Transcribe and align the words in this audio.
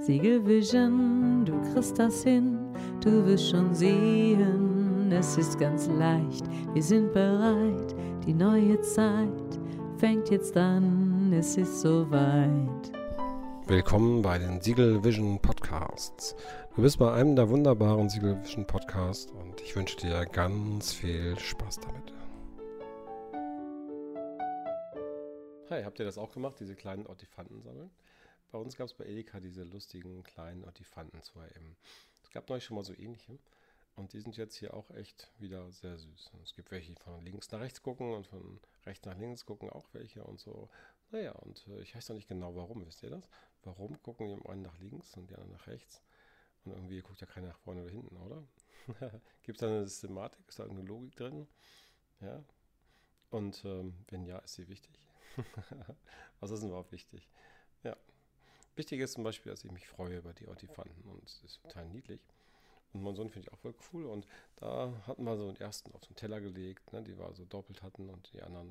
Siegelvision, 0.00 1.44
du 1.44 1.60
kriegst 1.72 1.98
das 1.98 2.22
hin, 2.22 2.56
du 3.00 3.26
wirst 3.26 3.50
schon 3.50 3.74
sehen, 3.74 5.10
es 5.10 5.36
ist 5.36 5.58
ganz 5.58 5.88
leicht, 5.88 6.44
wir 6.72 6.82
sind 6.82 7.12
bereit, 7.12 7.94
die 8.24 8.32
neue 8.32 8.80
Zeit 8.80 9.58
fängt 9.98 10.30
jetzt 10.30 10.56
an, 10.56 11.32
es 11.32 11.56
ist 11.56 11.80
soweit. 11.80 12.92
Willkommen 13.66 14.22
bei 14.22 14.38
den 14.38 14.60
Siegel 14.60 15.02
Vision 15.02 15.40
Podcasts. 15.40 16.36
Du 16.76 16.82
bist 16.82 16.98
bei 16.98 17.12
einem 17.12 17.34
der 17.34 17.50
wunderbaren 17.50 18.08
Siegel 18.08 18.40
Vision 18.42 18.66
Podcasts 18.66 19.32
und 19.32 19.60
ich 19.60 19.74
wünsche 19.74 19.96
dir 19.96 20.24
ganz 20.26 20.92
viel 20.92 21.36
Spaß 21.38 21.80
damit. 21.80 22.14
Hi, 25.70 25.82
habt 25.82 25.98
ihr 25.98 26.06
das 26.06 26.16
auch 26.16 26.32
gemacht, 26.32 26.54
diese 26.60 26.76
kleinen 26.76 27.06
Ortifanten 27.06 27.60
sammeln? 27.62 27.90
Bei 28.50 28.58
uns 28.58 28.76
gab 28.76 28.86
es 28.86 28.94
bei 28.94 29.04
Edeka 29.04 29.40
diese 29.40 29.64
lustigen 29.64 30.22
kleinen 30.22 30.64
Ortifanten 30.64 31.22
zu 31.22 31.38
erleben. 31.38 31.76
Es 32.22 32.30
gab 32.30 32.48
neulich 32.48 32.64
schon 32.64 32.76
mal 32.76 32.84
so 32.84 32.94
ähnliche. 32.94 33.38
Und 33.96 34.12
die 34.12 34.20
sind 34.20 34.36
jetzt 34.36 34.54
hier 34.54 34.74
auch 34.74 34.90
echt 34.92 35.28
wieder 35.38 35.70
sehr 35.72 35.98
süß. 35.98 36.30
Und 36.32 36.42
es 36.42 36.54
gibt 36.54 36.70
welche, 36.70 36.94
die 36.94 37.02
von 37.02 37.20
links 37.20 37.50
nach 37.50 37.58
rechts 37.58 37.82
gucken 37.82 38.12
und 38.12 38.26
von 38.26 38.60
rechts 38.86 39.04
nach 39.04 39.18
links 39.18 39.44
gucken 39.44 39.68
auch 39.70 39.88
welche 39.92 40.22
und 40.22 40.38
so. 40.38 40.70
Naja, 41.10 41.32
und 41.32 41.66
äh, 41.66 41.80
ich 41.80 41.96
weiß 41.96 42.08
noch 42.10 42.16
nicht 42.16 42.28
genau 42.28 42.54
warum, 42.54 42.86
wisst 42.86 43.02
ihr 43.02 43.10
das? 43.10 43.28
Warum 43.64 44.00
gucken 44.02 44.28
die 44.28 44.48
einen 44.48 44.62
nach 44.62 44.78
links 44.78 45.16
und 45.16 45.28
die 45.28 45.34
anderen 45.34 45.52
nach 45.52 45.66
rechts? 45.66 46.00
Und 46.64 46.72
irgendwie 46.72 47.00
guckt 47.00 47.20
ja 47.20 47.26
keiner 47.26 47.48
nach 47.48 47.58
vorne 47.58 47.82
oder 47.82 47.90
hinten, 47.90 48.16
oder? 48.18 48.46
gibt 49.42 49.56
es 49.56 49.60
da 49.60 49.66
eine 49.66 49.86
Systematik? 49.86 50.46
Ist 50.48 50.60
da 50.60 50.64
eine 50.64 50.82
Logik 50.82 51.16
drin? 51.16 51.48
Ja. 52.20 52.44
Und 53.30 53.64
ähm, 53.64 53.94
wenn 54.10 54.24
ja, 54.24 54.38
ist 54.38 54.54
sie 54.54 54.68
wichtig. 54.68 55.08
Was 56.40 56.52
ist 56.52 56.60
denn 56.60 56.68
überhaupt 56.68 56.92
wichtig? 56.92 57.28
Ja. 57.82 57.96
Wichtig 58.78 59.00
ist 59.00 59.14
zum 59.14 59.24
Beispiel, 59.24 59.50
dass 59.50 59.64
ich 59.64 59.72
mich 59.72 59.88
freue 59.88 60.18
über 60.18 60.32
die 60.32 60.46
Ortifanten 60.46 61.02
und 61.10 61.24
es 61.24 61.42
ist 61.42 61.60
total 61.62 61.88
niedlich. 61.88 62.20
Und 62.92 63.02
mein 63.02 63.16
Sohn 63.16 63.28
finde 63.28 63.48
ich 63.48 63.52
auch 63.52 63.58
voll 63.58 63.74
cool. 63.92 64.06
Und 64.06 64.24
da 64.54 64.92
hatten 65.04 65.24
wir 65.24 65.36
so 65.36 65.50
den 65.50 65.60
ersten 65.60 65.92
auf 65.94 66.00
den 66.02 66.14
Teller 66.14 66.40
gelegt, 66.40 66.92
ne, 66.92 67.02
die 67.02 67.18
wir 67.18 67.34
so 67.34 67.44
doppelt 67.44 67.82
hatten 67.82 68.08
und 68.08 68.32
die 68.32 68.40
anderen 68.40 68.70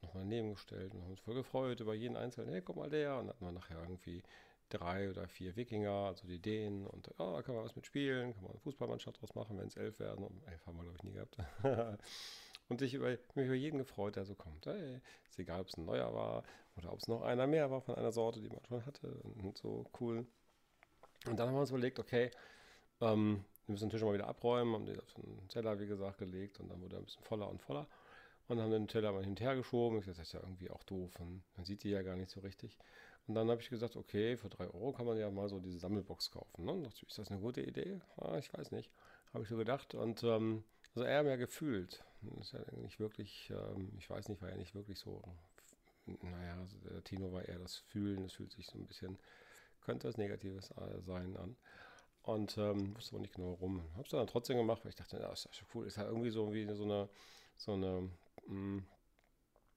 nochmal 0.00 0.22
daneben 0.22 0.54
gestellt 0.54 0.94
und 0.94 1.02
haben 1.02 1.10
uns 1.10 1.20
voll 1.20 1.34
gefreut 1.34 1.78
über 1.80 1.92
jeden 1.92 2.16
einzelnen. 2.16 2.54
Hey, 2.54 2.62
guck 2.62 2.76
mal 2.76 2.88
der. 2.88 3.18
Und 3.18 3.26
dann 3.26 3.28
hatten 3.28 3.44
wir 3.44 3.52
nachher 3.52 3.82
irgendwie 3.82 4.22
drei 4.70 5.10
oder 5.10 5.28
vier 5.28 5.54
Wikinger, 5.56 5.90
also 5.90 6.26
die 6.26 6.40
Dänen. 6.40 6.86
Und 6.86 7.10
oh, 7.18 7.34
da 7.34 7.42
kann 7.42 7.54
man 7.54 7.64
was 7.64 7.76
mit 7.76 7.84
spielen, 7.84 8.32
kann 8.32 8.44
man 8.44 8.52
eine 8.52 8.60
Fußballmannschaft 8.60 9.20
draus 9.20 9.34
machen, 9.34 9.58
wenn 9.58 9.66
es 9.66 9.76
elf 9.76 10.00
werden. 10.00 10.24
Und 10.24 10.42
elf 10.48 10.64
haben 10.64 10.78
wir, 10.78 10.84
glaube 10.84 10.96
ich, 10.96 11.04
nie 11.04 11.12
gehabt. 11.12 11.36
und 12.70 12.80
ich 12.80 12.94
über, 12.94 13.10
mich 13.10 13.44
über 13.44 13.54
jeden 13.54 13.76
gefreut, 13.76 14.16
der 14.16 14.24
so 14.24 14.34
kommt. 14.34 14.64
Hey, 14.64 15.02
ist 15.28 15.38
egal, 15.38 15.60
ob 15.60 15.68
es 15.68 15.76
ein 15.76 15.84
neuer 15.84 16.14
war 16.14 16.44
oder 16.76 16.92
ob 16.92 16.98
es 16.98 17.08
noch 17.08 17.22
einer 17.22 17.46
mehr 17.46 17.70
war 17.70 17.80
von 17.80 17.94
einer 17.94 18.12
Sorte, 18.12 18.40
die 18.40 18.48
man 18.48 18.64
schon 18.66 18.84
hatte 18.84 19.08
und 19.42 19.56
so 19.56 19.86
cool. 20.00 20.26
Und 21.26 21.38
dann 21.38 21.48
haben 21.48 21.54
wir 21.54 21.60
uns 21.60 21.70
überlegt, 21.70 21.98
okay, 21.98 22.30
ähm, 23.00 23.44
wir 23.66 23.72
müssen 23.72 23.88
den 23.88 23.90
Tisch 23.90 24.02
mal 24.02 24.14
wieder 24.14 24.28
abräumen, 24.28 24.74
haben 24.74 24.86
den 24.86 25.00
auf 25.00 25.12
den 25.14 25.48
Teller, 25.48 25.78
wie 25.80 25.86
gesagt, 25.86 26.18
gelegt 26.18 26.60
und 26.60 26.68
dann 26.68 26.80
wurde 26.82 26.96
er 26.96 26.98
ein 27.00 27.04
bisschen 27.04 27.24
voller 27.24 27.48
und 27.48 27.62
voller 27.62 27.86
und 28.48 28.60
haben 28.60 28.70
den 28.70 28.88
Teller 28.88 29.12
mal 29.12 29.22
hin 29.22 29.30
und 29.30 29.40
her 29.40 29.56
geschoben. 29.56 29.98
Ich 29.98 30.06
dachte, 30.06 30.18
das 30.18 30.28
ist 30.28 30.34
ja 30.34 30.40
irgendwie 30.40 30.70
auch 30.70 30.82
doof 30.82 31.18
und 31.20 31.42
man 31.56 31.64
sieht 31.64 31.82
die 31.84 31.90
ja 31.90 32.02
gar 32.02 32.16
nicht 32.16 32.30
so 32.30 32.40
richtig. 32.40 32.78
Und 33.26 33.34
dann 33.34 33.50
habe 33.50 33.62
ich 33.62 33.70
gesagt, 33.70 33.96
okay, 33.96 34.36
für 34.36 34.50
drei 34.50 34.66
Euro 34.66 34.92
kann 34.92 35.06
man 35.06 35.16
ja 35.16 35.30
mal 35.30 35.48
so 35.48 35.58
diese 35.58 35.78
Sammelbox 35.78 36.30
kaufen. 36.30 36.64
Ne? 36.64 36.82
Dachte, 36.82 37.06
ist 37.06 37.18
das 37.18 37.30
eine 37.30 37.40
gute 37.40 37.62
Idee? 37.62 38.00
Ah, 38.18 38.36
ich 38.36 38.52
weiß 38.52 38.70
nicht. 38.70 38.90
Habe 39.32 39.44
ich 39.44 39.48
so 39.48 39.56
gedacht. 39.56 39.94
Und 39.94 40.22
ähm, 40.24 40.62
also 40.94 41.06
eher 41.06 41.22
mehr 41.22 41.38
gefühlt. 41.38 42.04
Das 42.20 42.46
ist 42.46 42.52
ja 42.52 42.60
nicht 42.80 43.00
wirklich, 43.00 43.50
ähm, 43.50 43.92
ich 43.98 44.10
weiß 44.10 44.28
nicht, 44.28 44.42
war 44.42 44.50
ja 44.50 44.56
nicht 44.56 44.74
wirklich 44.74 44.98
so, 44.98 45.22
naja, 46.06 46.58
also 46.60 46.76
der 46.78 47.02
Tino 47.04 47.32
war 47.32 47.44
eher 47.44 47.58
das 47.58 47.76
Fühlen, 47.76 48.22
das 48.22 48.32
fühlt 48.32 48.52
sich 48.52 48.66
so 48.66 48.78
ein 48.78 48.86
bisschen, 48.86 49.18
könnte 49.80 50.08
was 50.08 50.16
Negatives 50.16 50.70
äh, 50.72 51.00
sein 51.02 51.36
an. 51.36 51.56
Und 52.22 52.56
ähm, 52.56 52.96
wusste 52.96 53.12
aber 53.12 53.20
nicht 53.20 53.34
genau 53.34 53.52
warum. 53.52 53.82
Hab's 53.98 54.10
dann 54.10 54.26
trotzdem 54.26 54.56
gemacht, 54.56 54.82
weil 54.82 54.90
ich 54.90 54.96
dachte, 54.96 55.18
ja, 55.18 55.30
ist 55.30 55.44
ja 55.44 55.52
schon 55.52 55.68
cool. 55.74 55.86
Ist 55.86 55.98
halt 55.98 56.08
irgendwie 56.08 56.30
so 56.30 56.54
wie 56.54 56.64
so 56.74 56.84
eine, 56.84 57.08
so 57.58 57.74
eine, 57.74 58.08
mh, 58.46 58.48
hm, 58.48 58.86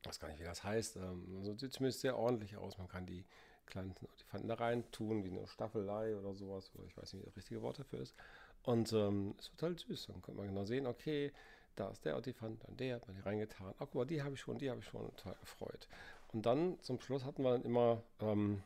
weiß 0.03 0.19
gar 0.19 0.29
nicht, 0.29 0.39
wie 0.39 0.45
das 0.45 0.63
heißt. 0.63 0.95
Ähm, 0.95 1.35
also 1.39 1.57
sieht 1.57 1.73
zumindest 1.73 1.99
sehr 2.01 2.17
ordentlich 2.17 2.55
aus. 2.55 2.77
Man 2.77 2.87
kann 2.87 3.05
die 3.05 3.25
kleinen 3.65 3.93
Elefanten 4.15 4.47
da 4.47 4.55
rein 4.55 4.89
tun, 4.91 5.25
wie 5.25 5.29
eine 5.29 5.45
Staffelei 5.45 6.15
oder 6.15 6.33
sowas. 6.33 6.71
Oder 6.73 6.85
ich 6.85 6.95
weiß 6.95 7.13
nicht, 7.13 7.23
wie 7.23 7.25
das 7.25 7.35
richtige 7.35 7.61
Wort 7.61 7.79
dafür 7.79 7.99
ist. 7.99 8.15
Und 8.63 8.93
ähm, 8.93 9.35
es 9.39 9.51
wird 9.51 9.63
halt 9.63 9.79
süß. 9.79 10.07
Dann 10.07 10.21
könnte 10.21 10.39
man 10.39 10.47
genau 10.47 10.63
sehen, 10.63 10.87
okay, 10.87 11.33
da 11.75 11.89
ist 11.89 12.05
der 12.05 12.17
Otifant, 12.17 12.63
dann 12.63 12.75
der, 12.75 12.95
hat 12.95 13.07
man 13.07 13.15
die 13.15 13.21
reingetan. 13.21 13.73
Ach, 13.75 13.79
guck 13.79 13.95
mal, 13.95 14.05
die 14.05 14.21
habe 14.23 14.33
ich 14.33 14.41
schon, 14.41 14.57
die 14.57 14.69
habe 14.69 14.79
ich 14.79 14.85
schon 14.85 15.05
total 15.15 15.35
gefreut. 15.41 15.87
Und 16.33 16.45
dann 16.45 16.79
zum 16.81 16.99
Schluss 16.99 17.25
hatten 17.25 17.43
wir 17.43 17.51
dann 17.51 17.63
immer 17.63 18.03
ähm, 18.19 18.63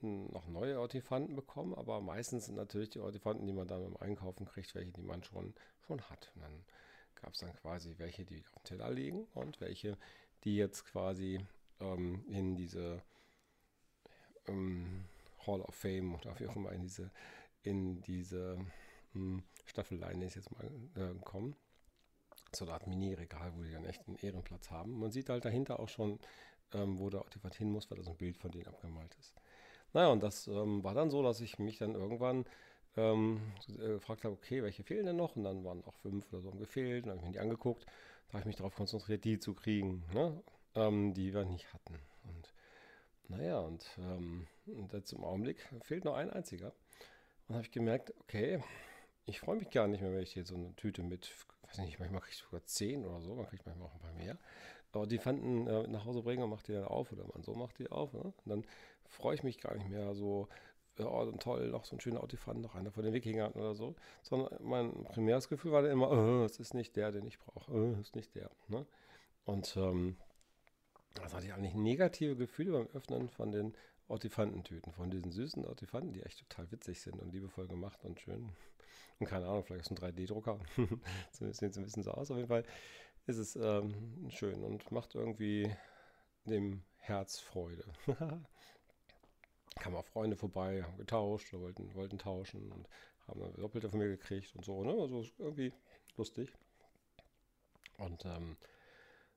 noch 0.00 0.46
neue 0.48 0.78
Ortifanten 0.80 1.34
bekommen, 1.34 1.74
aber 1.74 2.00
meistens 2.00 2.46
sind 2.46 2.56
natürlich 2.56 2.90
die 2.90 3.00
Ortifanten, 3.00 3.46
die 3.46 3.52
man 3.52 3.66
dann 3.66 3.82
beim 3.82 3.96
Einkaufen 3.96 4.44
kriegt, 4.46 4.74
welche, 4.74 4.92
die 4.92 5.02
man 5.02 5.22
schon, 5.22 5.54
schon 5.86 6.00
hat. 6.10 6.30
Und 6.34 6.42
dann 6.42 6.64
gab 7.14 7.32
es 7.32 7.40
dann 7.40 7.54
quasi 7.54 7.94
welche, 7.98 8.24
die 8.24 8.40
auf 8.40 8.50
dem 8.50 8.64
Teller 8.64 8.90
liegen 8.90 9.24
und 9.34 9.60
welche, 9.60 9.96
die 10.44 10.56
jetzt 10.56 10.84
quasi 10.84 11.40
ähm, 11.80 12.24
in 12.28 12.56
diese 12.56 13.02
ähm, 14.46 15.04
Hall 15.46 15.60
of 15.60 15.74
Fame 15.74 16.14
oder 16.14 16.38
wie 16.38 16.46
auch 16.46 16.56
immer 16.56 16.72
in 16.72 16.82
diese, 16.82 17.10
in 17.62 18.02
diese 18.02 18.58
hm, 19.12 19.42
Staffeleien 19.64 20.22
ist 20.22 20.34
jetzt 20.34 20.52
mal 20.52 20.70
äh, 20.96 21.14
kommen. 21.24 21.56
So 22.52 22.64
eine 22.64 22.74
Art 22.74 22.86
Mini-Regal, 22.86 23.52
wo 23.56 23.62
die 23.62 23.72
dann 23.72 23.84
echt 23.84 24.06
einen 24.06 24.16
Ehrenplatz 24.16 24.70
haben. 24.70 24.98
Man 25.00 25.10
sieht 25.10 25.28
halt 25.28 25.44
dahinter 25.44 25.80
auch 25.80 25.88
schon, 25.88 26.20
ähm, 26.74 26.98
wo 26.98 27.10
der 27.10 27.20
Artefakt 27.20 27.54
hin 27.54 27.70
muss, 27.70 27.90
weil 27.90 27.98
da 27.98 28.04
so 28.04 28.10
ein 28.10 28.16
Bild 28.16 28.36
von 28.36 28.50
denen 28.50 28.66
abgemalt 28.66 29.14
ist. 29.18 29.34
Naja, 29.92 30.08
und 30.08 30.22
das 30.22 30.48
ähm, 30.48 30.82
war 30.82 30.94
dann 30.94 31.10
so, 31.10 31.22
dass 31.22 31.40
ich 31.40 31.58
mich 31.58 31.78
dann 31.78 31.94
irgendwann 31.94 32.44
ähm, 32.96 33.40
äh, 33.68 33.94
gefragt 33.94 34.24
habe, 34.24 34.34
okay, 34.34 34.62
welche 34.62 34.82
fehlen 34.82 35.06
denn 35.06 35.16
noch? 35.16 35.36
Und 35.36 35.44
dann 35.44 35.64
waren 35.64 35.84
auch 35.84 35.94
fünf 35.94 36.32
oder 36.32 36.42
so 36.42 36.50
gefehlt. 36.50 37.04
Und 37.04 37.10
dann 37.10 37.18
habe 37.18 37.26
ich 37.26 37.26
mir 37.26 37.32
die 37.32 37.40
angeguckt. 37.40 37.86
Da 38.28 38.34
habe 38.34 38.40
ich 38.40 38.46
mich 38.46 38.56
darauf 38.56 38.74
konzentriert, 38.74 39.24
die 39.24 39.38
zu 39.38 39.54
kriegen, 39.54 40.04
ne? 40.12 40.42
ähm, 40.74 41.14
die 41.14 41.32
wir 41.32 41.44
nicht 41.44 41.72
hatten. 41.72 41.98
Und 42.24 42.54
naja, 43.28 43.60
und, 43.60 43.86
ähm, 43.98 44.46
und 44.66 44.92
jetzt 44.92 45.12
im 45.12 45.24
Augenblick 45.24 45.68
fehlt 45.82 46.04
noch 46.04 46.14
ein 46.14 46.30
einziger. 46.30 46.72
Und 47.46 47.54
habe 47.54 47.64
ich 47.64 47.70
gemerkt, 47.70 48.12
okay, 48.20 48.62
ich 49.26 49.40
freue 49.40 49.56
mich 49.56 49.70
gar 49.70 49.86
nicht 49.86 50.00
mehr, 50.00 50.12
wenn 50.12 50.22
ich 50.22 50.32
hier 50.32 50.44
so 50.44 50.54
eine 50.54 50.74
Tüte 50.76 51.02
mit, 51.02 51.30
weiß 51.62 51.78
nicht, 51.78 51.98
manchmal 51.98 52.20
kriege 52.20 52.34
ich 52.34 52.42
sogar 52.42 52.64
zehn 52.64 53.04
oder 53.04 53.20
so, 53.20 53.34
man 53.34 53.46
kriegt 53.46 53.66
manchmal 53.66 53.88
auch 53.88 53.94
ein 53.94 54.00
paar 54.00 54.12
mehr. 54.12 54.38
Aber 54.94 55.06
die 55.06 55.18
fanden 55.18 55.66
äh, 55.66 55.86
nach 55.88 56.04
Hause 56.04 56.22
bringen 56.22 56.42
und 56.42 56.50
macht 56.50 56.68
die 56.68 56.72
dann 56.72 56.84
auf 56.84 57.12
oder 57.12 57.24
man 57.32 57.42
so 57.42 57.54
macht 57.54 57.78
die 57.78 57.90
auf. 57.90 58.12
Ne? 58.12 58.20
Und 58.20 58.34
dann 58.46 58.64
freue 59.08 59.34
ich 59.34 59.42
mich 59.42 59.60
gar 59.60 59.74
nicht 59.74 59.88
mehr 59.88 60.14
so, 60.14 60.48
oh, 60.98 61.32
toll, 61.38 61.68
noch 61.68 61.84
so 61.84 61.96
ein 61.96 62.00
schöner 62.00 62.22
Autifant, 62.22 62.60
noch 62.60 62.74
einer 62.74 62.92
von 62.92 63.04
den 63.04 63.12
Wikingern 63.12 63.52
oder 63.52 63.74
so. 63.74 63.94
Sondern 64.22 64.56
mein 64.62 65.04
primäres 65.04 65.48
Gefühl 65.48 65.72
war 65.72 65.82
dann 65.82 65.92
immer, 65.92 66.10
oh, 66.10 66.44
es 66.44 66.58
ist 66.58 66.74
nicht 66.74 66.96
der, 66.96 67.12
den 67.12 67.26
ich 67.26 67.38
brauche. 67.38 67.72
Oh, 67.72 67.92
es 67.92 68.08
ist 68.08 68.16
nicht 68.16 68.34
der. 68.34 68.50
Ne? 68.68 68.86
Und 69.44 69.76
ähm, 69.76 70.16
das 71.14 71.34
hatte 71.34 71.46
ich 71.46 71.52
eigentlich 71.52 71.74
negative 71.74 72.36
Gefühle 72.36 72.72
beim 72.72 72.88
Öffnen 72.94 73.28
von 73.28 73.52
den 73.52 73.74
Ortifantentüten, 74.08 74.92
von 74.92 75.10
diesen 75.10 75.32
süßen 75.32 75.64
Ortifanten, 75.64 76.12
die 76.12 76.22
echt 76.22 76.40
total 76.40 76.70
witzig 76.70 77.00
sind 77.00 77.20
und 77.20 77.32
liebevoll 77.32 77.68
gemacht 77.68 78.04
und 78.04 78.20
schön. 78.20 78.50
Und 79.18 79.26
keine 79.26 79.46
Ahnung, 79.46 79.64
vielleicht 79.64 79.90
ist 79.90 79.92
ein 79.92 79.96
3D-Drucker. 79.96 80.58
so 81.32 81.50
sieht 81.50 81.70
es 81.70 81.78
ein 81.78 81.84
bisschen 81.84 82.02
so 82.02 82.10
aus. 82.10 82.30
Auf 82.30 82.36
jeden 82.36 82.48
Fall 82.48 82.64
ist 83.26 83.38
es 83.38 83.56
ähm, 83.56 84.28
schön 84.30 84.62
und 84.62 84.90
macht 84.92 85.14
irgendwie 85.14 85.74
dem 86.44 86.82
Herz 86.98 87.38
Freude. 87.40 87.84
Kamen 89.76 89.96
auch 89.96 90.06
Freunde 90.06 90.36
vorbei, 90.36 90.82
haben 90.82 90.96
getauscht 90.96 91.52
oder 91.52 91.62
wollten, 91.62 91.94
wollten 91.94 92.18
tauschen 92.18 92.70
und 92.70 92.88
haben 93.26 93.40
dann 93.40 93.54
Doppelte 93.54 93.88
von 93.88 93.98
mir 93.98 94.08
gekriegt 94.08 94.54
und 94.54 94.64
so. 94.64 94.84
Ne? 94.84 94.92
Also 94.92 95.24
irgendwie 95.38 95.72
lustig. 96.16 96.52
Und 97.98 98.24
ähm, 98.24 98.56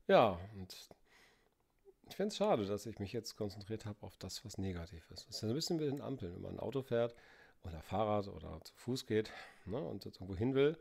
ja, 0.07 0.39
und 0.55 0.89
ich 2.09 2.15
finde 2.15 2.29
es 2.29 2.37
schade, 2.37 2.65
dass 2.65 2.85
ich 2.85 2.99
mich 2.99 3.13
jetzt 3.13 3.35
konzentriert 3.35 3.85
habe 3.85 4.05
auf 4.05 4.17
das, 4.17 4.43
was 4.45 4.57
negativ 4.57 5.09
ist. 5.11 5.27
Das 5.27 5.37
ist 5.37 5.43
ein 5.43 5.53
bisschen 5.53 5.79
wie 5.79 5.85
den 5.85 6.01
Ampeln. 6.01 6.33
Wenn 6.35 6.41
man 6.41 6.55
ein 6.55 6.59
Auto 6.59 6.81
fährt 6.81 7.15
oder 7.63 7.81
Fahrrad 7.81 8.27
oder 8.27 8.59
zu 8.63 8.73
Fuß 8.75 9.05
geht 9.05 9.31
ne, 9.65 9.79
und 9.79 10.05
jetzt 10.05 10.17
irgendwo 10.17 10.35
hin 10.35 10.55
will 10.55 10.77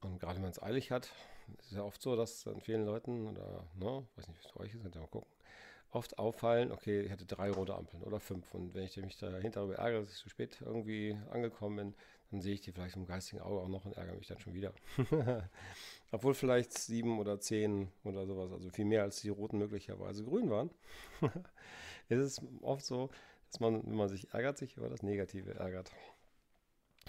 und 0.00 0.18
gerade 0.18 0.36
wenn 0.36 0.42
man 0.42 0.50
es 0.50 0.62
eilig 0.62 0.90
hat, 0.90 1.10
ist 1.58 1.72
es 1.72 1.76
ja 1.76 1.82
oft 1.82 2.00
so, 2.00 2.16
dass 2.16 2.44
dann 2.44 2.60
vielen 2.60 2.84
Leuten 2.84 3.28
oder, 3.28 3.64
ne, 3.74 4.06
weiß 4.16 4.28
nicht, 4.28 4.42
wie 4.42 4.46
es 4.46 4.56
euch 4.56 4.74
ist, 4.74 4.82
könnt 4.82 4.96
ihr 4.96 5.00
mal 5.00 5.08
gucken, 5.08 5.30
oft 5.94 6.18
auffallen, 6.18 6.72
okay, 6.72 7.02
ich 7.02 7.12
hatte 7.12 7.24
drei 7.24 7.50
rote 7.50 7.74
Ampeln 7.74 8.02
oder 8.02 8.20
fünf. 8.20 8.52
Und 8.54 8.74
wenn 8.74 8.84
ich 8.84 8.96
mich 8.96 9.16
dahinter 9.16 9.60
darüber 9.60 9.76
ärgere, 9.76 10.00
dass 10.00 10.10
ich 10.10 10.18
zu 10.18 10.28
spät 10.28 10.60
irgendwie 10.60 11.16
angekommen 11.30 11.76
bin, 11.76 11.94
dann 12.30 12.40
sehe 12.40 12.54
ich 12.54 12.60
die 12.62 12.72
vielleicht 12.72 12.96
im 12.96 13.06
geistigen 13.06 13.40
Auge 13.42 13.60
auch 13.60 13.68
noch 13.68 13.84
und 13.84 13.96
ärgere 13.96 14.16
mich 14.16 14.26
dann 14.26 14.40
schon 14.40 14.54
wieder. 14.54 14.72
Obwohl 16.10 16.34
vielleicht 16.34 16.76
sieben 16.76 17.18
oder 17.18 17.38
zehn 17.38 17.92
oder 18.02 18.26
sowas, 18.26 18.50
also 18.52 18.70
viel 18.70 18.84
mehr 18.84 19.02
als 19.02 19.20
die 19.20 19.28
roten 19.28 19.58
möglicherweise 19.58 20.24
grün 20.24 20.50
waren, 20.50 20.70
ist 22.08 22.18
es 22.18 22.42
oft 22.62 22.84
so, 22.84 23.10
dass 23.50 23.60
man, 23.60 23.86
wenn 23.86 23.94
man 23.94 24.08
sich 24.08 24.32
ärgert, 24.32 24.58
sich 24.58 24.76
über 24.76 24.88
das 24.88 25.02
Negative 25.02 25.54
ärgert. 25.54 25.92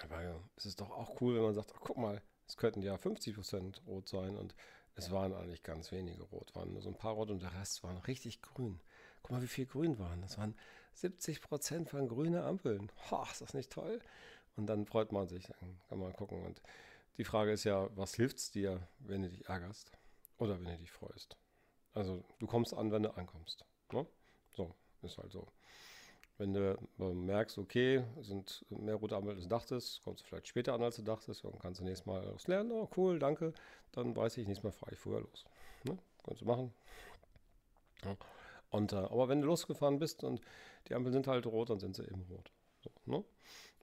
Aber 0.02 0.40
es 0.56 0.66
ist 0.66 0.80
doch 0.80 0.90
auch 0.90 1.20
cool, 1.20 1.34
wenn 1.34 1.42
man 1.42 1.54
sagt, 1.54 1.72
ach, 1.74 1.80
guck 1.80 1.96
mal, 1.96 2.22
es 2.46 2.56
könnten 2.56 2.82
ja 2.82 2.94
50% 2.94 3.84
rot 3.86 4.08
sein 4.08 4.36
und 4.36 4.54
es 4.94 5.10
waren 5.10 5.34
eigentlich 5.34 5.62
ganz 5.62 5.92
wenige 5.92 6.22
rot, 6.22 6.54
waren 6.54 6.72
nur 6.72 6.80
so 6.80 6.88
ein 6.88 6.96
paar 6.96 7.12
rot 7.12 7.30
und 7.30 7.42
der 7.42 7.52
Rest 7.54 7.82
waren 7.82 7.98
richtig 7.98 8.40
grün. 8.40 8.80
Guck 9.22 9.32
mal, 9.32 9.42
wie 9.42 9.48
viel 9.48 9.66
grün 9.66 9.98
waren. 9.98 10.22
Das 10.22 10.38
waren 10.38 10.54
70% 10.96 11.88
von 11.88 12.08
grüne 12.08 12.44
Ampeln. 12.44 12.90
Ha, 13.10 13.28
ist 13.30 13.42
das 13.42 13.52
nicht 13.52 13.70
toll? 13.70 14.00
Und 14.56 14.66
dann 14.66 14.86
freut 14.86 15.12
man 15.12 15.28
sich, 15.28 15.46
dann 15.46 15.78
kann 15.88 15.98
man 15.98 16.14
gucken. 16.14 16.42
Und 16.44 16.62
die 17.18 17.24
Frage 17.24 17.52
ist 17.52 17.64
ja, 17.64 17.88
was 17.96 18.14
hilft 18.14 18.38
es 18.38 18.50
dir, 18.50 18.86
wenn 19.00 19.22
du 19.22 19.28
dich 19.28 19.48
ärgerst 19.48 19.92
oder 20.38 20.58
wenn 20.58 20.72
du 20.72 20.78
dich 20.78 20.92
freust? 20.92 21.36
Also 21.92 22.24
du 22.38 22.46
kommst 22.46 22.72
an, 22.72 22.90
wenn 22.90 23.02
du 23.02 23.14
ankommst. 23.16 23.64
Ne? 23.92 24.06
So, 24.54 24.74
ist 25.02 25.18
halt 25.18 25.32
so. 25.32 25.46
Wenn 26.38 26.52
du 26.52 26.76
merkst, 26.98 27.56
okay, 27.56 28.04
sind 28.20 28.64
mehr 28.68 28.96
rote 28.96 29.16
Ampeln 29.16 29.36
als 29.36 29.44
du 29.44 29.48
dachtest, 29.48 30.02
kommst 30.02 30.22
du 30.22 30.26
vielleicht 30.26 30.48
später 30.48 30.74
an, 30.74 30.82
als 30.82 30.96
du 30.96 31.02
dachtest, 31.02 31.44
dann 31.44 31.58
kannst 31.58 31.80
du 31.80 31.84
nächstes 31.84 32.06
Mal 32.06 32.30
was 32.34 32.46
lernen. 32.46 32.72
Oh, 32.72 32.88
cool, 32.96 33.18
danke. 33.18 33.54
Dann 33.92 34.14
weiß 34.14 34.36
ich, 34.36 34.46
nächstes 34.46 34.64
Mal 34.64 34.72
fahre 34.72 34.92
ich 34.92 34.98
früher 34.98 35.20
los. 35.20 35.46
Ne? 35.84 35.96
Kannst 36.24 36.42
du 36.42 36.44
machen. 36.44 36.74
Ja. 38.04 38.16
Und, 38.68 38.92
äh, 38.92 38.96
aber 38.96 39.28
wenn 39.28 39.40
du 39.40 39.46
losgefahren 39.46 39.98
bist 39.98 40.24
und 40.24 40.42
die 40.88 40.94
Ampeln 40.94 41.14
sind 41.14 41.26
halt 41.26 41.46
rot, 41.46 41.70
dann 41.70 41.80
sind 41.80 41.96
sie 41.96 42.02
eben 42.02 42.22
rot. 42.28 42.52
So, 42.82 42.90
ne? 43.06 43.24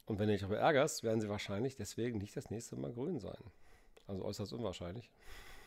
Und 0.06 0.20
wenn 0.20 0.28
du 0.28 0.34
dich 0.34 0.44
aber 0.44 0.60
ärgerst, 0.60 1.04
werden 1.04 1.22
sie 1.22 1.30
wahrscheinlich 1.30 1.76
deswegen 1.76 2.20
nicht 2.20 2.36
das 2.36 2.52
nächste 2.52 2.76
Mal 2.76 2.94
grün 2.94 3.20
sein. 3.20 3.42
Also 4.06 4.24
äußerst 4.26 4.54
unwahrscheinlich. 4.54 5.10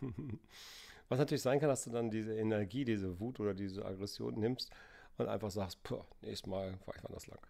Was 1.08 1.18
natürlich 1.18 1.42
sein 1.42 1.58
kann, 1.58 1.68
dass 1.68 1.84
du 1.84 1.90
dann 1.90 2.10
diese 2.10 2.36
Energie, 2.36 2.84
diese 2.84 3.18
Wut 3.18 3.40
oder 3.40 3.54
diese 3.54 3.84
Aggression 3.84 4.38
nimmst 4.38 4.70
und 5.18 5.28
einfach 5.28 5.50
sagst, 5.50 5.78
nächstes 6.20 6.46
Mal 6.46 6.76
fahre 6.78 6.98
ich 6.98 7.04
anders 7.04 7.26
lang. 7.26 7.40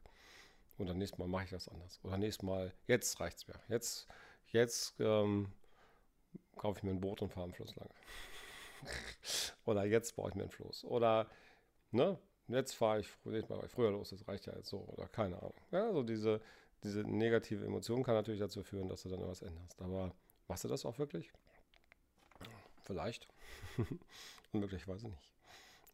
Oder 0.78 0.94
nächstes 0.94 1.18
Mal 1.18 1.28
mache 1.28 1.44
ich 1.44 1.50
das 1.50 1.68
anders. 1.68 2.00
Oder 2.02 2.18
nächstes 2.18 2.42
Mal, 2.42 2.72
jetzt 2.86 3.18
reicht 3.20 3.38
es 3.38 3.48
mir. 3.48 3.54
Jetzt, 3.68 4.06
jetzt 4.48 4.94
ähm, 5.00 5.50
kaufe 6.56 6.78
ich 6.78 6.82
mir 6.82 6.90
ein 6.90 7.00
Boot 7.00 7.22
und 7.22 7.30
fahre 7.30 7.44
am 7.44 7.52
Fluss 7.52 7.74
lang. 7.76 7.88
oder 9.64 9.84
jetzt 9.84 10.16
baue 10.16 10.30
ich 10.30 10.34
mir 10.34 10.44
ein 10.44 10.50
Floß. 10.50 10.84
Oder, 10.84 11.28
ne, 11.92 12.18
jetzt 12.48 12.74
fahre 12.74 13.00
ich, 13.00 13.08
Mal 13.24 13.68
früher 13.68 13.90
los, 13.90 14.10
das 14.10 14.26
reicht 14.28 14.46
ja 14.46 14.54
jetzt 14.54 14.68
so. 14.68 14.80
Oder 14.80 15.08
keine 15.08 15.38
Ahnung. 15.38 15.54
Ja, 15.70 15.92
so 15.92 16.02
diese, 16.02 16.40
diese 16.82 17.00
negative 17.00 17.64
Emotion 17.64 18.02
kann 18.02 18.14
natürlich 18.14 18.40
dazu 18.40 18.62
führen, 18.62 18.88
dass 18.88 19.02
du 19.02 19.08
dann 19.08 19.20
etwas 19.20 19.42
änderst. 19.42 19.80
Aber 19.80 20.14
machst 20.46 20.64
du 20.64 20.68
das 20.68 20.84
auch 20.84 20.98
wirklich? 20.98 21.32
Vielleicht. 22.82 23.26
Und 24.52 24.60
möglicherweise 24.60 25.08
nicht. 25.08 25.30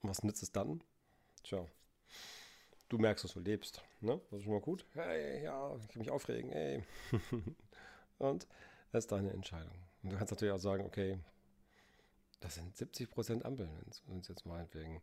Und 0.02 0.10
was 0.10 0.22
nützt 0.24 0.42
es 0.42 0.52
dann? 0.52 0.82
Tja, 1.42 1.66
du 2.88 2.98
merkst, 2.98 3.24
dass 3.24 3.34
du 3.34 3.40
lebst. 3.40 3.82
Ne? 4.00 4.20
Das 4.30 4.38
ist 4.38 4.44
schon 4.44 4.52
mal 4.52 4.60
gut. 4.60 4.86
Hey, 4.94 5.44
ja, 5.44 5.76
ich 5.76 5.88
kann 5.88 6.00
mich 6.00 6.10
aufregen. 6.10 6.50
Hey. 6.50 6.84
Und 8.18 8.46
das 8.92 9.04
ist 9.04 9.12
deine 9.12 9.32
Entscheidung. 9.32 9.74
Und 10.02 10.12
du 10.12 10.16
kannst 10.16 10.30
natürlich 10.30 10.54
auch 10.54 10.58
sagen, 10.58 10.84
okay, 10.84 11.18
das 12.40 12.54
sind 12.56 12.76
70% 12.76 13.42
Ampeln, 13.42 13.70
wenn 14.06 14.18
es 14.18 14.28
jetzt 14.28 14.46
meinetwegen 14.46 15.00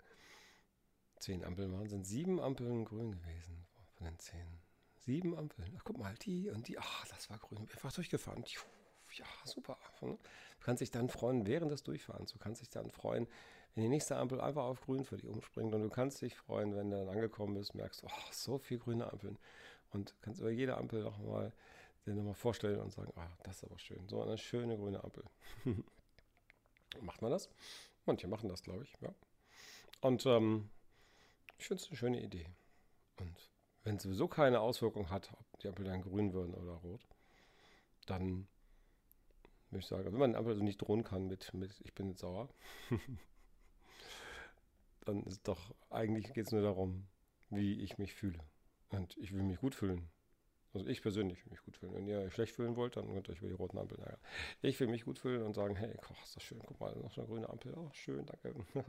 10 1.20 1.44
Ampeln 1.44 1.74
waren, 1.74 1.88
sind 1.88 2.06
sieben 2.06 2.40
Ampeln 2.40 2.86
grün 2.86 3.12
gewesen 3.12 3.66
von 3.96 4.06
den 4.06 4.20
10. 4.20 4.40
Sieben 5.00 5.38
Ampeln. 5.38 5.74
Ach, 5.78 5.84
guck 5.84 5.98
mal, 5.98 6.14
die 6.22 6.50
und 6.50 6.68
die. 6.68 6.78
Ach, 6.78 7.08
das 7.08 7.30
war 7.30 7.38
grün. 7.38 7.68
Einfach 7.72 7.92
durchgefahren. 7.92 8.44
Ja, 9.14 9.26
super. 9.44 9.78
Ne? 10.02 10.18
Du 10.60 10.66
kannst 10.66 10.82
dich 10.82 10.92
dann 10.92 11.10
freuen 11.10 11.48
während 11.48 11.72
des 11.72 11.84
Durchfahrens. 11.84 12.32
Du 12.32 12.38
kannst 12.38 12.62
dich 12.62 12.70
dann 12.70 12.92
freuen, 12.92 13.28
wenn 13.76 13.84
die 13.84 13.90
nächste 13.90 14.18
Ampel 14.18 14.42
einfach 14.42 14.64
auf 14.64 14.82
grün 14.82 15.06
für 15.06 15.18
dich 15.18 15.28
umspringt. 15.28 15.74
Und 15.74 15.82
du 15.82 15.90
kannst 15.90 16.22
dich 16.22 16.36
freuen, 16.36 16.76
wenn 16.76 16.90
du 16.90 16.98
dann 16.98 17.10
angekommen 17.10 17.56
bist, 17.56 17.76
merkst, 17.76 18.04
oh, 18.04 18.10
so 18.32 18.58
viele 18.58 18.80
grüne 18.80 19.12
Ampeln. 19.12 19.38
Und 19.92 20.16
kannst 20.22 20.42
über 20.42 20.52
jede 20.52 20.78
Ampel 20.78 21.04
nochmal 21.04 21.54
dir 22.10 22.16
nochmal 22.16 22.34
vorstellen 22.34 22.80
und 22.80 22.92
sagen, 22.92 23.12
ah, 23.16 23.30
das 23.44 23.58
ist 23.58 23.64
aber 23.64 23.80
schön. 23.80 24.08
So 24.08 24.22
eine 24.22 24.38
schöne 24.38 24.78
grüne 24.78 25.04
Ampel. 25.04 25.24
Macht 27.02 27.22
man 27.22 27.32
das? 27.32 27.50
Manche 28.06 28.28
machen 28.28 28.50
das, 28.50 28.64
glaube 28.64 28.84
ich, 28.84 28.94
ja. 29.02 29.14
Und 30.02 30.26
ähm, 30.26 30.70
ich 31.58 31.68
finde 31.68 31.84
es 31.84 31.90
eine 31.90 31.98
schöne 31.98 32.22
Idee. 32.22 32.48
Und 33.20 33.50
wenn 33.84 33.98
es 33.98 34.04
sowieso 34.04 34.28
keine 34.28 34.60
Auswirkung 34.60 35.10
hat, 35.10 35.32
ob 35.34 35.60
die 35.60 35.68
Ampel 35.68 35.86
dann 35.86 36.02
grün 36.02 36.34
würden 36.34 36.54
oder 36.56 36.74
rot, 36.74 37.06
dann 38.08 38.48
würde 39.70 39.82
ich 39.82 39.88
sagen, 39.88 40.06
wenn 40.06 40.20
man 40.20 40.32
die 40.32 40.38
Ampel 40.38 40.54
also 40.54 40.64
nicht 40.64 40.82
drohen 40.82 41.04
kann 41.04 41.28
mit, 41.28 41.54
mit 41.54 41.80
ich 41.82 41.94
bin 41.94 42.10
jetzt 42.10 42.22
sauer, 42.22 42.50
dann 45.10 45.24
ist 45.24 45.48
doch, 45.48 45.76
eigentlich 45.90 46.34
geht 46.34 46.46
es 46.46 46.52
nur 46.52 46.62
darum, 46.62 47.08
wie 47.50 47.82
ich 47.82 47.98
mich 47.98 48.14
fühle. 48.14 48.40
Und 48.90 49.18
ich 49.18 49.34
will 49.34 49.44
mich 49.44 49.60
gut 49.60 49.76
fühlen. 49.76 50.10
Also 50.74 50.86
ich 50.88 51.02
persönlich 51.02 51.44
will 51.46 51.52
mich 51.52 51.64
gut 51.64 51.78
fühlen. 51.78 51.94
Wenn 51.94 52.08
ihr 52.08 52.20
euch 52.20 52.34
schlecht 52.34 52.56
fühlen 52.56 52.76
wollt, 52.76 52.96
dann 52.96 53.12
könnt 53.12 53.28
ihr 53.28 53.34
euch 53.34 53.40
über 53.40 53.48
die 53.48 53.56
roten 53.56 53.78
Ampeln 53.78 54.02
ärgern. 54.02 54.20
Ich 54.62 54.80
will 54.80 54.88
mich 54.88 55.06
gut 55.06 55.18
fühlen 55.18 55.42
und 55.42 55.56
sagen, 55.56 55.76
hey, 55.76 55.96
koch, 55.98 56.22
ist 56.24 56.36
das 56.36 56.44
schön, 56.44 56.62
guck 56.66 56.80
mal, 56.80 56.96
noch 56.96 57.18
eine 57.18 57.28
grüne 57.28 57.50
Ampel. 57.50 57.74
Oh, 57.76 57.90
schön, 57.94 58.26
danke. 58.26 58.54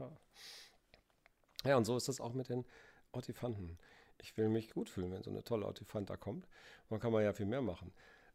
ja, 1.65 1.77
und 1.77 1.85
so 1.85 1.97
ist 1.97 2.07
das 2.07 2.21
auch 2.21 2.33
mit 2.33 2.49
den 2.49 2.65
Ortifanten. 3.11 3.79
Ich 4.19 4.37
will 4.37 4.49
mich 4.49 4.69
gut 4.69 4.89
fühlen, 4.89 5.11
wenn 5.11 5.23
so 5.23 5.31
eine 5.31 5.43
tolle 5.43 5.65
Ortifant 5.65 6.11
da 6.11 6.17
kommt. 6.17 6.47
Dann 6.89 6.99
kann 6.99 7.11
man 7.11 7.23
ja 7.23 7.33
viel 7.33 7.47
mehr 7.47 7.63
machen. 7.63 7.91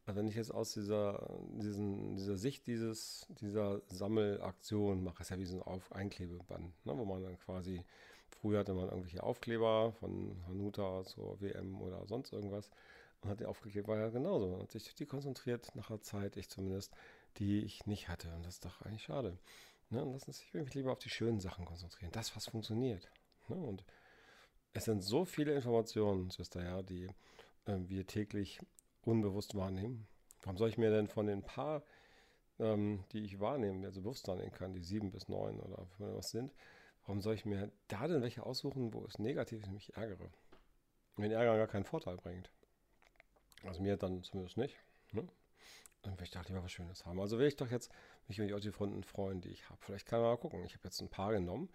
Also 0.07 0.21
wenn 0.21 0.29
ich 0.29 0.37
jetzt 0.37 0.55
aus 0.55 0.73
dieser, 0.73 1.29
diesen, 1.49 2.15
dieser 2.15 2.37
Sicht 2.37 2.67
dieses, 2.69 3.27
dieser 3.41 3.83
Sammelaktion 3.89 5.03
mache, 5.03 5.23
ist 5.23 5.31
ja 5.31 5.39
wie 5.39 5.47
so 5.47 5.57
ein 5.57 5.63
Auf 5.63 5.93
Einklebeband, 5.93 6.87
ne, 6.87 6.97
wo 6.97 7.05
man 7.05 7.23
dann 7.23 7.37
quasi, 7.39 7.85
früher 8.29 8.61
hatte 8.61 8.73
man 8.73 8.89
irgendwelche 8.89 9.25
Aufkleber 9.25 9.93
von 9.99 10.41
Hanuta 10.47 11.03
zur 11.05 11.41
WM 11.41 11.81
oder 11.81 12.07
sonst 12.07 12.33
irgendwas 12.33 12.71
und 13.21 13.31
hat 13.31 13.41
die 13.41 13.47
aufgeklebt, 13.47 13.89
war 13.89 13.99
ja 13.99 14.09
genauso. 14.09 14.49
Man 14.49 14.63
hat 14.63 14.71
sich 14.71 14.95
die 14.95 15.07
konzentriert 15.07 15.75
nach 15.75 15.89
der 15.89 16.01
Zeit, 16.03 16.37
ich 16.37 16.49
zumindest, 16.49 16.93
die 17.39 17.65
ich 17.65 17.87
nicht 17.87 18.09
hatte. 18.09 18.33
Und 18.35 18.47
das 18.47 18.55
ist 18.55 18.65
doch 18.65 18.83
eigentlich 18.83 19.03
schade. 19.03 19.37
Ne? 19.91 20.05
Und 20.05 20.13
lassen 20.13 20.33
sich 20.33 20.55
wirklich 20.55 20.75
lieber 20.75 20.93
auf 20.93 21.01
die 21.01 21.11
schönen 21.11 21.41
Sachen 21.41 21.65
konzentrieren. 21.65 22.13
Das, 22.13 22.35
was 22.37 22.47
funktioniert. 22.47 23.11
Ne? 23.49 23.57
Und 23.57 23.83
es 24.73 24.85
sind 24.85 25.03
so 25.03 25.25
viele 25.25 25.55
Informationen, 25.55 26.31
Schwester, 26.31 26.63
ja, 26.63 26.83
die 26.83 27.09
äh, 27.65 27.79
wir 27.87 28.07
täglich 28.07 28.61
unbewusst 29.07 29.55
wahrnehmen. 29.55 30.07
Warum 30.43 30.57
soll 30.59 30.69
ich 30.69 30.79
mir 30.79 30.91
denn 30.91 31.09
von 31.09 31.27
den 31.27 31.43
paar, 31.43 31.83
ähm, 32.59 33.05
die 33.13 33.25
ich 33.25 33.41
wahrnehme, 33.41 33.87
also 33.87 34.01
bewusst 34.01 34.29
wahrnehmen 34.29 34.53
kann, 34.53 34.73
die 34.73 34.83
sieben 34.83 35.11
bis 35.11 35.29
neun 35.29 35.61
oder 35.61 35.87
was 35.99 36.31
sind, 36.31 36.53
warum 37.03 37.21
soll 37.21 37.35
ich 37.35 37.45
mir 37.45 37.71
da 37.89 38.07
denn 38.07 38.23
welche 38.23 38.45
aussuchen, 38.45 38.93
wo 38.93 39.05
es 39.07 39.19
negativ 39.19 39.63
ist, 39.63 39.71
mich 39.71 39.97
ärgere? 39.97 40.31
Wenn 41.17 41.31
Ärger 41.31 41.57
gar 41.57 41.67
keinen 41.67 41.85
Vorteil 41.85 42.17
bringt. 42.17 42.51
Also 43.65 43.81
mir 43.81 43.97
dann 43.97 44.23
zumindest 44.23 44.59
nicht. 44.59 44.77
Ne? 45.13 45.27
Dann 46.03 46.19
will 46.19 46.25
ich 46.25 46.31
doch 46.31 46.47
lieber 46.47 46.63
was 46.63 46.73
Schönes 46.73 47.07
haben. 47.07 47.21
Also 47.21 47.39
will 47.39 47.47
ich 47.47 47.57
doch 47.57 47.71
jetzt 47.71 47.91
mich 48.29 48.39
über 48.39 48.61
die 48.61 48.71
Fronten 48.71 49.03
freuen, 49.03 49.41
die 49.41 49.49
ich 49.49 49.69
habe. 49.71 49.79
Vielleicht 49.81 50.07
kann 50.07 50.21
man 50.21 50.31
mal 50.31 50.37
gucken. 50.37 50.63
Ich 50.65 50.75
habe 50.75 50.85
jetzt 50.85 51.01
ein 51.01 51.09
paar 51.09 51.33
genommen 51.33 51.71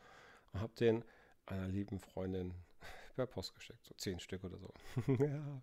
und 0.54 0.62
habe 0.62 0.74
den 0.76 1.04
einer 1.48 1.68
lieben 1.68 2.00
Freundin 2.00 2.54
per 3.16 3.28
Post 3.28 3.56
geschickt. 3.56 3.86
So 3.86 3.94
zehn 3.96 4.20
Stück 4.20 4.44
oder 4.44 4.58
so. 4.58 4.74
ja. 5.08 5.62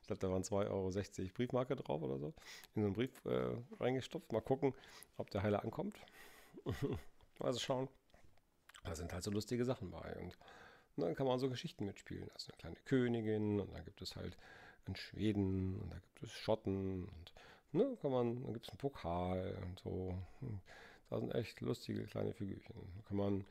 Ich 0.00 0.06
glaube, 0.06 0.20
da 0.20 0.30
waren 0.30 0.42
2,60 0.42 1.18
Euro 1.20 1.30
Briefmarke 1.34 1.76
drauf 1.76 2.02
oder 2.02 2.18
so. 2.18 2.34
In 2.74 2.82
so 2.82 2.86
einen 2.86 2.94
Brief 2.94 3.24
äh, 3.24 3.56
reingestopft. 3.80 4.32
Mal 4.32 4.40
gucken, 4.40 4.74
ob 5.16 5.30
der 5.30 5.42
Heiler 5.42 5.62
ankommt. 5.64 5.96
also 7.40 7.58
schauen. 7.58 7.88
Da 8.84 8.94
sind 8.94 9.12
halt 9.12 9.24
so 9.24 9.30
lustige 9.30 9.64
Sachen 9.64 9.90
bei. 9.90 10.14
Und, 10.16 10.36
dann 10.98 11.14
kann 11.14 11.26
man 11.26 11.38
so 11.38 11.50
Geschichten 11.50 11.84
mitspielen. 11.84 12.30
Also 12.32 12.52
eine 12.52 12.58
kleine 12.58 12.76
Königin 12.86 13.60
und 13.60 13.72
dann 13.74 13.84
gibt 13.84 14.00
es 14.00 14.16
halt 14.16 14.36
in 14.86 14.96
Schweden 14.96 15.78
und 15.80 15.90
da 15.90 15.98
gibt 15.98 16.22
es 16.22 16.32
Schotten 16.32 17.04
und 17.04 17.32
ne, 17.72 17.96
kann 18.00 18.10
man, 18.10 18.42
dann 18.42 18.52
gibt 18.52 18.66
es 18.66 18.70
einen 18.70 18.78
Pokal 18.78 19.58
und 19.66 19.78
so. 19.80 20.14
Da 21.10 21.18
sind 21.18 21.34
echt 21.34 21.60
lustige 21.60 22.04
kleine 22.04 22.32
Figürchen. 22.32 22.74
Da 22.96 23.08
kann 23.08 23.16
man, 23.16 23.44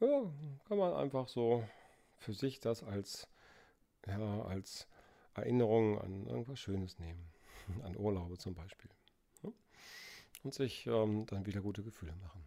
ja, 0.00 0.22
kann 0.68 0.78
man 0.78 0.94
einfach 0.94 1.28
so 1.28 1.64
für 2.22 2.32
sich 2.32 2.60
das 2.60 2.82
als, 2.82 3.28
ja, 4.06 4.42
als 4.42 4.86
Erinnerung 5.34 6.00
an 6.00 6.26
irgendwas 6.26 6.58
Schönes 6.58 6.98
nehmen. 6.98 7.28
An 7.84 7.96
Urlaube 7.96 8.38
zum 8.38 8.54
Beispiel. 8.54 8.90
Und 10.42 10.54
sich 10.54 10.86
ähm, 10.88 11.26
dann 11.26 11.46
wieder 11.46 11.60
gute 11.60 11.84
Gefühle 11.84 12.16
machen. 12.16 12.42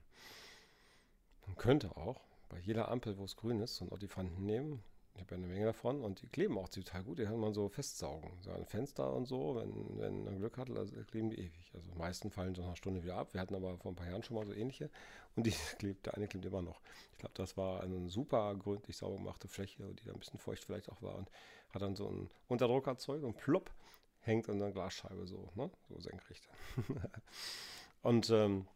Man 1.48 1.56
könnte 1.56 1.96
auch 1.96 2.22
bei 2.50 2.60
jeder 2.60 2.90
Ampel, 2.90 3.18
wo 3.18 3.24
es 3.24 3.38
grün 3.38 3.62
ist, 3.62 3.76
so 3.78 3.86
einen 3.86 3.94
Ottifanten 3.94 4.46
nehmen. 4.46 4.84
Ich 5.16 5.22
habe 5.22 5.36
ja 5.36 5.38
eine 5.38 5.48
Menge 5.48 5.66
davon 5.66 6.02
und 6.02 6.22
die 6.22 6.28
kleben 6.28 6.58
auch 6.58 6.68
total 6.68 7.04
gut. 7.04 7.20
Die 7.20 7.24
kann 7.24 7.40
man 7.40 7.54
so 7.54 7.70
festsaugen. 7.70 8.32
So 8.42 8.52
ein 8.52 8.66
Fenster 8.66 9.14
und 9.14 9.26
so, 9.26 9.56
wenn, 9.56 10.00
wenn 10.00 10.24
man 10.26 10.38
Glück 10.38 10.58
hat, 10.58 10.70
also 10.70 10.94
kleben 11.06 11.30
die 11.30 11.38
ewig. 11.40 11.72
Also 11.74 11.90
die 11.90 11.98
meisten 11.98 12.30
fallen 12.32 12.54
so 12.54 12.62
nach 12.62 12.70
einer 12.70 12.76
Stunde 12.76 13.04
wieder 13.04 13.16
ab. 13.16 13.34
Wir 13.34 13.40
hatten 13.40 13.56
aber 13.56 13.78
vor 13.78 13.94
ein 13.94 13.96
paar 13.96 14.08
Jahren 14.08 14.24
schon 14.24 14.36
mal 14.36 14.46
so 14.46 14.54
ähnliche 14.54 14.90
und 15.36 15.46
die 15.46 15.52
klebt, 15.80 16.06
der 16.06 16.16
eine 16.16 16.28
klebt 16.28 16.46
immer 16.46 16.62
noch. 16.62 16.82
Ich 17.14 17.20
glaube, 17.20 17.34
das 17.36 17.56
war 17.56 17.82
eine 17.82 18.10
super 18.10 18.56
gründlich 18.56 18.98
sauber 18.98 19.18
gemachte 19.18 19.48
Fläche, 19.48 19.84
die 19.94 20.06
da 20.06 20.12
ein 20.12 20.20
bisschen 20.20 20.40
feucht 20.40 20.66
vielleicht 20.66 20.90
auch 20.90 21.02
war 21.02 21.16
und 21.16 21.32
hat 21.70 21.82
dann 21.82 21.96
so 21.96 22.08
einen 22.08 22.30
Unterdruck 22.48 22.88
erzeugt 22.88 23.24
und 23.24 23.38
plopp 23.38 23.72
hängt 24.20 24.50
an 24.50 24.60
der 24.60 24.72
Glasscheibe 24.72 25.28
so, 25.28 25.50
ne? 25.56 25.70
so 25.88 26.00
senkrecht. 26.00 26.48
und 28.02 28.30
ähm, 28.32 28.68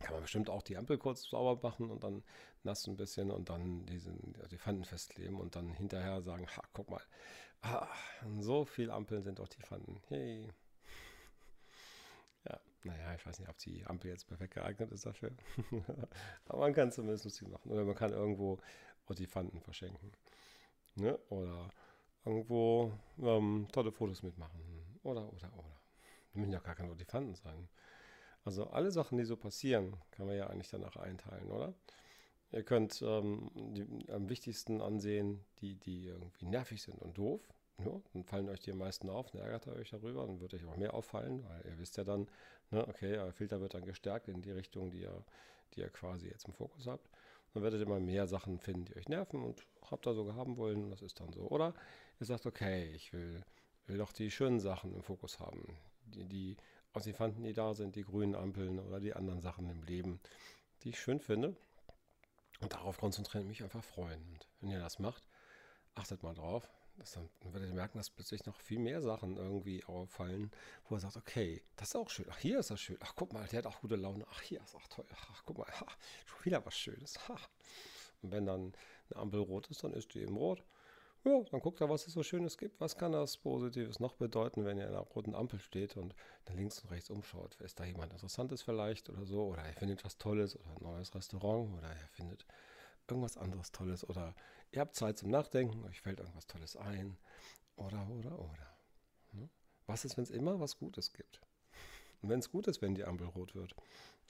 kann 0.00 0.14
man 0.14 0.22
bestimmt 0.22 0.50
auch 0.50 0.62
die 0.62 0.76
Ampel 0.76 0.98
kurz 0.98 1.28
sauber 1.28 1.60
machen 1.62 1.90
und 1.90 2.04
dann 2.04 2.22
nass 2.62 2.86
ein 2.86 2.96
bisschen 2.96 3.30
und 3.30 3.48
dann 3.48 3.86
diesen, 3.86 4.34
die 4.50 4.58
Pfanden 4.58 4.84
festkleben 4.84 5.40
und 5.40 5.56
dann 5.56 5.72
hinterher 5.72 6.22
sagen, 6.22 6.46
ha, 6.46 6.62
guck 6.72 6.90
mal, 6.90 7.02
ah, 7.62 7.88
so 8.40 8.64
viele 8.64 8.92
Ampeln 8.92 9.22
sind 9.22 9.38
doch 9.38 9.48
die 9.48 9.62
Pfanden. 9.62 10.00
Hey. 10.08 10.52
Ja, 12.48 12.60
naja, 12.82 13.14
ich 13.14 13.24
weiß 13.26 13.38
nicht, 13.38 13.48
ob 13.48 13.58
die 13.58 13.86
Ampel 13.86 14.10
jetzt 14.10 14.26
perfekt 14.26 14.54
geeignet 14.54 14.90
ist 14.92 15.06
dafür. 15.06 15.30
Aber 16.46 16.58
man 16.60 16.74
kann 16.74 16.88
es 16.88 16.96
zumindest 16.96 17.24
lustig 17.24 17.48
machen. 17.48 17.70
Oder 17.70 17.84
man 17.84 17.94
kann 17.94 18.12
irgendwo 18.12 18.58
auch 19.06 19.62
verschenken. 19.62 20.12
Ne? 20.96 21.18
Oder 21.28 21.70
irgendwo 22.24 22.92
ähm, 23.20 23.68
tolle 23.72 23.92
Fotos 23.92 24.22
mitmachen. 24.22 24.60
Oder, 25.02 25.26
oder, 25.32 25.52
oder. 25.54 25.80
Wir 26.32 26.40
müssen 26.40 26.52
ja 26.52 26.60
gar 26.60 26.74
keine 26.74 26.90
Olifanten 26.90 27.34
sagen. 27.34 27.68
Also 28.44 28.68
alle 28.68 28.90
Sachen, 28.90 29.18
die 29.18 29.24
so 29.24 29.36
passieren, 29.36 29.96
kann 30.10 30.26
man 30.26 30.36
ja 30.36 30.48
eigentlich 30.48 30.70
danach 30.70 30.96
einteilen, 30.96 31.50
oder? 31.50 31.74
Ihr 32.52 32.62
könnt 32.62 33.02
ähm, 33.02 33.50
die, 33.54 34.10
am 34.12 34.28
wichtigsten 34.28 34.80
ansehen, 34.80 35.44
die, 35.60 35.76
die 35.76 36.06
irgendwie 36.06 36.46
nervig 36.46 36.82
sind 36.82 37.00
und 37.00 37.18
doof. 37.18 37.40
Ja, 37.84 38.00
dann 38.12 38.22
fallen 38.22 38.48
euch 38.48 38.60
die 38.60 38.70
am 38.70 38.78
meisten 38.78 39.10
auf, 39.10 39.32
dann 39.32 39.40
ärgert 39.40 39.66
ihr 39.66 39.72
euch 39.72 39.90
darüber, 39.90 40.24
dann 40.24 40.40
wird 40.40 40.54
euch 40.54 40.64
auch 40.64 40.76
mehr 40.76 40.94
auffallen, 40.94 41.42
weil 41.42 41.72
ihr 41.72 41.78
wisst 41.80 41.96
ja 41.96 42.04
dann, 42.04 42.28
ne, 42.70 42.86
okay, 42.86 43.18
euer 43.18 43.32
Filter 43.32 43.60
wird 43.60 43.74
dann 43.74 43.84
gestärkt 43.84 44.28
in 44.28 44.42
die 44.42 44.52
Richtung, 44.52 44.92
die 44.92 45.00
ihr, 45.00 45.24
die 45.74 45.80
ihr 45.80 45.88
quasi 45.88 46.28
jetzt 46.28 46.46
im 46.46 46.54
Fokus 46.54 46.86
habt. 46.86 47.08
Dann 47.52 47.64
werdet 47.64 47.80
ihr 47.80 47.86
immer 47.86 47.98
mehr 47.98 48.28
Sachen 48.28 48.60
finden, 48.60 48.84
die 48.84 48.96
euch 48.96 49.08
nerven 49.08 49.42
und 49.42 49.66
habt 49.90 50.06
da 50.06 50.14
sogar 50.14 50.36
haben 50.36 50.56
wollen, 50.56 50.84
und 50.84 50.90
das 50.90 51.02
ist 51.02 51.18
dann 51.18 51.32
so. 51.32 51.48
Oder 51.48 51.74
ihr 52.20 52.26
sagt, 52.26 52.46
okay, 52.46 52.92
ich 52.94 53.12
will, 53.12 53.42
will 53.88 53.98
doch 53.98 54.12
die 54.12 54.30
schönen 54.30 54.60
Sachen 54.60 54.94
im 54.94 55.02
Fokus 55.02 55.40
haben, 55.40 55.76
die, 56.06 56.24
die 56.24 56.56
Ossifanten, 56.94 57.42
die 57.42 57.52
da 57.52 57.74
sind, 57.74 57.96
die 57.96 58.04
grünen 58.04 58.34
Ampeln 58.34 58.78
oder 58.78 59.00
die 59.00 59.14
anderen 59.14 59.40
Sachen 59.40 59.68
im 59.68 59.82
Leben, 59.82 60.20
die 60.82 60.90
ich 60.90 61.00
schön 61.00 61.20
finde. 61.20 61.56
Und 62.60 62.72
darauf 62.72 62.98
konzentrieren 62.98 63.46
mich 63.48 63.62
einfach 63.62 63.84
freuen. 63.84 64.22
Und 64.32 64.48
wenn 64.60 64.70
ihr 64.70 64.78
das 64.78 64.98
macht, 64.98 65.28
achtet 65.94 66.22
mal 66.22 66.34
drauf. 66.34 66.70
Dann, 66.96 67.28
dann 67.40 67.52
werdet 67.52 67.70
ihr 67.70 67.74
merken, 67.74 67.98
dass 67.98 68.10
plötzlich 68.10 68.46
noch 68.46 68.60
viel 68.60 68.78
mehr 68.78 69.02
Sachen 69.02 69.36
irgendwie 69.36 69.84
auffallen, 69.84 70.52
wo 70.88 70.94
er 70.94 71.00
sagt, 71.00 71.16
okay, 71.16 71.60
das 71.74 71.88
ist 71.88 71.96
auch 71.96 72.08
schön. 72.08 72.26
Ach, 72.30 72.38
hier 72.38 72.60
ist 72.60 72.70
das 72.70 72.80
schön. 72.80 72.96
Ach, 73.00 73.14
guck 73.16 73.32
mal, 73.32 73.44
der 73.48 73.58
hat 73.58 73.66
auch 73.66 73.80
gute 73.80 73.96
Laune. 73.96 74.24
Ach, 74.30 74.40
hier 74.42 74.62
ist 74.62 74.76
auch 74.76 74.86
toll. 74.86 75.04
Ach, 75.12 75.42
guck 75.44 75.58
mal, 75.58 75.66
ach, 75.84 75.96
schon 76.24 76.44
wieder 76.44 76.64
was 76.64 76.78
Schönes. 76.78 77.18
Ach. 77.28 77.48
Und 78.22 78.30
wenn 78.30 78.46
dann 78.46 78.72
eine 79.10 79.20
Ampel 79.20 79.40
rot 79.40 79.66
ist, 79.66 79.82
dann 79.82 79.92
ist 79.92 80.14
die 80.14 80.20
eben 80.20 80.36
rot. 80.36 80.62
Ja, 81.24 81.42
dann 81.50 81.60
guckt 81.60 81.80
er, 81.80 81.88
was 81.88 82.06
es 82.06 82.12
so 82.12 82.22
Schönes 82.22 82.58
gibt. 82.58 82.78
Was 82.80 82.98
kann 82.98 83.12
das 83.12 83.38
Positives 83.38 83.98
noch 83.98 84.14
bedeuten, 84.14 84.66
wenn 84.66 84.76
ihr 84.76 84.84
in 84.84 84.90
einer 84.90 85.00
roten 85.00 85.34
Ampel 85.34 85.58
steht 85.58 85.96
und 85.96 86.14
dann 86.44 86.56
links 86.58 86.80
und 86.80 86.90
rechts 86.90 87.08
umschaut? 87.08 87.58
Ist 87.62 87.80
da 87.80 87.84
jemand 87.84 88.12
Interessantes 88.12 88.60
vielleicht 88.60 89.08
oder 89.08 89.24
so? 89.24 89.44
Oder 89.44 89.62
er 89.62 89.72
findet 89.72 90.04
was 90.04 90.18
Tolles 90.18 90.54
oder 90.54 90.68
ein 90.70 90.82
neues 90.82 91.14
Restaurant 91.14 91.72
oder 91.78 91.88
er 91.88 92.08
findet 92.08 92.44
irgendwas 93.08 93.38
anderes 93.38 93.72
Tolles 93.72 94.06
oder 94.06 94.34
ihr 94.70 94.80
habt 94.80 94.94
Zeit 94.94 95.16
zum 95.16 95.30
Nachdenken, 95.30 95.82
euch 95.84 96.02
fällt 96.02 96.20
irgendwas 96.20 96.46
Tolles 96.46 96.76
ein 96.76 97.16
oder, 97.76 98.06
oder, 98.10 98.38
oder. 98.38 98.76
Ne? 99.32 99.48
Was 99.86 100.04
ist, 100.04 100.18
wenn 100.18 100.24
es 100.24 100.30
immer 100.30 100.60
was 100.60 100.76
Gutes 100.76 101.14
gibt? 101.14 101.40
Und 102.20 102.28
wenn 102.28 102.40
es 102.40 102.50
gut 102.50 102.66
ist, 102.66 102.82
wenn 102.82 102.94
die 102.94 103.04
Ampel 103.04 103.28
rot 103.28 103.54
wird, 103.54 103.74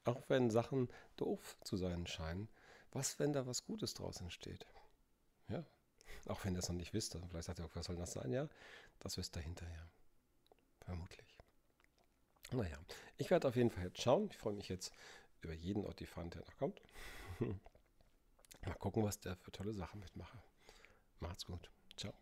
auch 0.04 0.22
wenn 0.28 0.48
Sachen 0.48 0.88
doof 1.16 1.56
zu 1.64 1.76
sein 1.76 2.06
scheinen, 2.06 2.48
was, 2.92 3.18
wenn 3.18 3.32
da 3.32 3.46
was 3.46 3.64
Gutes 3.64 3.94
draus 3.94 4.20
entsteht? 4.20 4.66
Ja, 5.48 5.64
auch 6.26 6.44
wenn 6.44 6.54
ihr 6.54 6.60
es 6.60 6.68
noch 6.68 6.76
nicht 6.76 6.92
wisst. 6.92 7.14
Also 7.14 7.26
vielleicht 7.28 7.46
sagt 7.46 7.60
ihr, 7.60 7.68
was 7.74 7.86
soll 7.86 7.96
das 7.96 8.12
sein? 8.12 8.32
Ja, 8.32 8.48
das 9.00 9.16
wisst 9.16 9.36
ihr 9.36 9.42
hinterher. 9.42 9.88
Vermutlich. 10.84 11.38
Naja, 12.52 12.78
ich 13.16 13.30
werde 13.30 13.48
auf 13.48 13.56
jeden 13.56 13.70
Fall 13.70 13.84
jetzt 13.84 14.00
schauen. 14.00 14.28
Ich 14.30 14.36
freue 14.36 14.54
mich 14.54 14.68
jetzt 14.68 14.92
über 15.40 15.54
jeden 15.54 15.84
Ottifant, 15.84 16.34
der 16.34 16.42
noch 16.42 16.56
kommt. 16.58 16.80
Mal 17.40 18.74
gucken, 18.78 19.02
was 19.02 19.18
der 19.20 19.36
für 19.36 19.52
tolle 19.52 19.72
Sachen 19.72 20.00
mitmache. 20.00 20.38
Macht's 21.20 21.46
gut. 21.46 21.70
Ciao. 21.96 22.12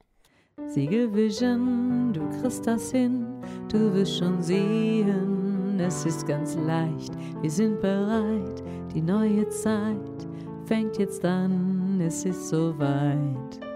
Siegelvision, 0.66 2.12
du 2.12 2.28
kriegst 2.40 2.66
das 2.66 2.90
hin, 2.92 3.40
du 3.70 3.94
wirst 3.94 4.18
schon 4.18 4.42
sehen, 4.42 5.80
es 5.80 6.04
ist 6.04 6.26
ganz 6.26 6.56
leicht, 6.56 7.14
wir 7.40 7.50
sind 7.50 7.80
bereit, 7.80 8.62
die 8.94 9.00
neue 9.00 9.48
Zeit 9.48 10.28
fängt 10.66 10.98
jetzt 10.98 11.24
an, 11.24 12.00
es 12.00 12.26
ist 12.26 12.48
soweit. 12.50 13.71